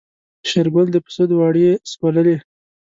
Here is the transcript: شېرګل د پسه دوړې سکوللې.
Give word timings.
شېرګل 0.49 0.87
د 0.91 0.95
پسه 1.05 1.23
دوړې 1.29 1.69
سکوللې. 1.91 2.35